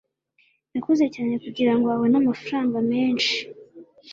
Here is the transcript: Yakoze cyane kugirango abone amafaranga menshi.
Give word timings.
Yakoze 0.75 1.03
cyane 1.15 1.33
kugirango 1.43 1.85
abone 1.93 2.15
amafaranga 2.21 2.77
menshi. 2.91 3.35